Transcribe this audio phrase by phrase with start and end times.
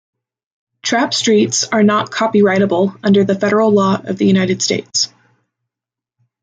[0.81, 5.13] Trap streets are not copyrightable under the federal law of the United States.